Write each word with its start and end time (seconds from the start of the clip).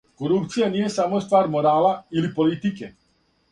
Корупција 0.21 0.69
није 0.75 0.87
само 0.93 1.19
ствар 1.27 1.51
морала 1.57 1.93
или 2.19 2.35
политике. 2.43 2.93